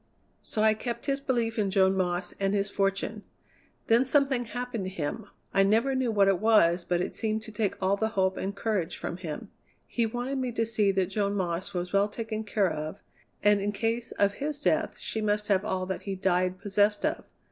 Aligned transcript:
So 0.41 0.63
I 0.63 0.73
kept 0.73 1.05
his 1.05 1.19
belief 1.19 1.59
in 1.59 1.69
Joan 1.69 1.95
Moss 1.95 2.33
and 2.39 2.55
his 2.55 2.71
fortune. 2.71 3.21
Then 3.85 4.03
something 4.03 4.45
happened 4.45 4.85
to 4.85 4.89
him. 4.89 5.27
I 5.53 5.61
never 5.61 5.93
knew 5.93 6.09
what 6.09 6.27
it 6.27 6.39
was, 6.39 6.83
but 6.83 7.01
it 7.01 7.13
seemed 7.13 7.43
to 7.43 7.51
take 7.51 7.75
all 7.79 7.97
the 7.97 8.07
hope 8.17 8.35
and 8.35 8.55
courage 8.55 8.97
from 8.97 9.17
him. 9.17 9.51
He 9.85 10.07
wanted 10.07 10.39
me 10.39 10.53
to 10.53 10.65
see 10.65 10.89
that 10.93 11.11
Joan 11.11 11.35
Moss 11.35 11.75
was 11.75 11.93
well 11.93 12.07
taken 12.07 12.43
care 12.43 12.71
of, 12.73 12.99
and 13.43 13.61
in 13.61 13.71
case 13.73 14.11
of 14.13 14.33
his 14.41 14.59
death 14.59 14.95
she 14.97 15.21
must 15.21 15.49
have 15.49 15.63
all 15.63 15.85
that 15.85 16.01
he 16.01 16.15
died 16.15 16.57
possessed 16.57 17.05
of. 17.05 17.23